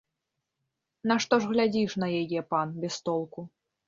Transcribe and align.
Нашто 1.11 1.37
ж 1.43 1.49
глядзіш 1.51 1.91
на 2.05 2.09
яе, 2.21 2.41
пан, 2.55 2.73
без 2.85 2.97
толку? 3.11 3.45